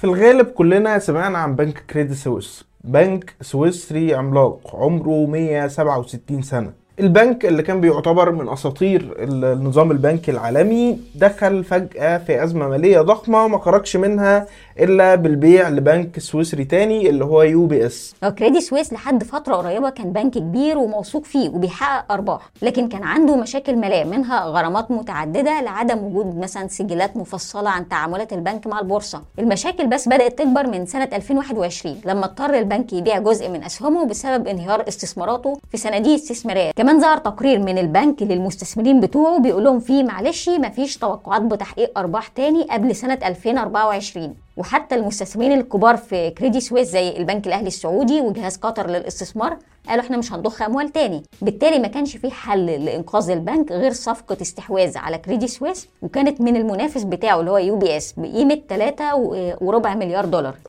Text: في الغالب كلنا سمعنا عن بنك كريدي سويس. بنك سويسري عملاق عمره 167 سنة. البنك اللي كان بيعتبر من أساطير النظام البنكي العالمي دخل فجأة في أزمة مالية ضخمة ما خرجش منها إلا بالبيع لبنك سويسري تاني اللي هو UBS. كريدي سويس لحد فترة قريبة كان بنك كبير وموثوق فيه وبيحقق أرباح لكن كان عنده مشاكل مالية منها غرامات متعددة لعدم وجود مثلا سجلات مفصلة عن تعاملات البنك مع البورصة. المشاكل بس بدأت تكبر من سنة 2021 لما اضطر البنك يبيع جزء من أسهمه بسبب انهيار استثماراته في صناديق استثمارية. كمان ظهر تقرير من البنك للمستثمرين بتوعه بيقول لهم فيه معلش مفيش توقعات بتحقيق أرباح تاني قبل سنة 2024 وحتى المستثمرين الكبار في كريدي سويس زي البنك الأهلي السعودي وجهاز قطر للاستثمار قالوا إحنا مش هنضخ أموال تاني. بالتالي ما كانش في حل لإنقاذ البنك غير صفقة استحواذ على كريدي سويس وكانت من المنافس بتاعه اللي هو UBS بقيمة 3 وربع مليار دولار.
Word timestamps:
في 0.00 0.04
الغالب 0.04 0.46
كلنا 0.46 0.98
سمعنا 0.98 1.38
عن 1.38 1.56
بنك 1.56 1.78
كريدي 1.78 2.14
سويس. 2.14 2.64
بنك 2.84 3.34
سويسري 3.40 4.14
عملاق 4.14 4.76
عمره 4.76 5.26
167 5.26 6.42
سنة. 6.42 6.72
البنك 7.00 7.46
اللي 7.46 7.62
كان 7.62 7.80
بيعتبر 7.80 8.30
من 8.32 8.48
أساطير 8.48 9.14
النظام 9.18 9.90
البنكي 9.90 10.30
العالمي 10.30 10.98
دخل 11.14 11.64
فجأة 11.64 12.18
في 12.18 12.44
أزمة 12.44 12.68
مالية 12.68 13.00
ضخمة 13.00 13.48
ما 13.48 13.58
خرجش 13.58 13.96
منها 13.96 14.46
إلا 14.80 15.14
بالبيع 15.14 15.68
لبنك 15.68 16.18
سويسري 16.18 16.64
تاني 16.64 17.08
اللي 17.10 17.24
هو 17.24 17.42
UBS. 17.42 18.14
كريدي 18.38 18.60
سويس 18.60 18.92
لحد 18.92 19.24
فترة 19.24 19.54
قريبة 19.54 19.90
كان 19.90 20.12
بنك 20.12 20.34
كبير 20.34 20.78
وموثوق 20.78 21.24
فيه 21.24 21.48
وبيحقق 21.48 22.12
أرباح 22.12 22.50
لكن 22.62 22.88
كان 22.88 23.02
عنده 23.02 23.36
مشاكل 23.36 23.76
مالية 23.76 24.04
منها 24.04 24.44
غرامات 24.44 24.90
متعددة 24.90 25.60
لعدم 25.60 25.98
وجود 26.04 26.38
مثلا 26.38 26.68
سجلات 26.68 27.16
مفصلة 27.16 27.70
عن 27.70 27.88
تعاملات 27.88 28.32
البنك 28.32 28.66
مع 28.66 28.78
البورصة. 28.80 29.22
المشاكل 29.38 29.86
بس 29.86 30.08
بدأت 30.08 30.38
تكبر 30.38 30.66
من 30.66 30.86
سنة 30.86 31.08
2021 31.12 31.96
لما 32.06 32.24
اضطر 32.24 32.54
البنك 32.54 32.92
يبيع 32.92 33.18
جزء 33.18 33.48
من 33.48 33.64
أسهمه 33.64 34.04
بسبب 34.06 34.46
انهيار 34.46 34.88
استثماراته 34.88 35.60
في 35.70 35.76
صناديق 35.76 36.14
استثمارية. 36.14 36.70
كمان 36.90 37.02
ظهر 37.02 37.18
تقرير 37.18 37.58
من 37.58 37.78
البنك 37.78 38.22
للمستثمرين 38.22 39.00
بتوعه 39.00 39.38
بيقول 39.38 39.64
لهم 39.64 39.80
فيه 39.80 40.02
معلش 40.02 40.48
مفيش 40.48 40.96
توقعات 40.98 41.42
بتحقيق 41.42 41.98
أرباح 41.98 42.28
تاني 42.28 42.62
قبل 42.62 42.96
سنة 42.96 43.18
2024 43.24 44.34
وحتى 44.56 44.94
المستثمرين 44.94 45.52
الكبار 45.60 45.96
في 45.96 46.30
كريدي 46.30 46.60
سويس 46.60 46.88
زي 46.88 47.16
البنك 47.16 47.46
الأهلي 47.46 47.66
السعودي 47.66 48.20
وجهاز 48.20 48.56
قطر 48.56 48.86
للاستثمار 48.90 49.56
قالوا 49.88 50.04
إحنا 50.04 50.16
مش 50.16 50.32
هنضخ 50.32 50.62
أموال 50.62 50.88
تاني. 50.88 51.22
بالتالي 51.42 51.78
ما 51.78 51.88
كانش 51.88 52.16
في 52.16 52.30
حل 52.30 52.66
لإنقاذ 52.66 53.30
البنك 53.30 53.72
غير 53.72 53.92
صفقة 53.92 54.36
استحواذ 54.42 54.98
على 54.98 55.18
كريدي 55.18 55.46
سويس 55.48 55.88
وكانت 56.02 56.40
من 56.40 56.56
المنافس 56.56 57.02
بتاعه 57.02 57.40
اللي 57.40 57.50
هو 57.50 57.58
UBS 57.58 58.14
بقيمة 58.16 58.60
3 58.68 59.14
وربع 59.60 59.94
مليار 59.94 60.24
دولار. 60.24 60.54